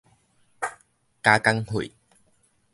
[1.21, 1.91] 加工費